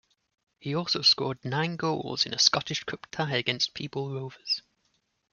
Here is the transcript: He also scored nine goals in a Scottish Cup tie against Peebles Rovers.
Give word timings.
He 0.57 0.73
also 0.73 1.03
scored 1.03 1.45
nine 1.45 1.75
goals 1.75 2.25
in 2.25 2.33
a 2.33 2.39
Scottish 2.39 2.85
Cup 2.85 3.05
tie 3.11 3.35
against 3.35 3.75
Peebles 3.75 4.11
Rovers. 4.11 4.63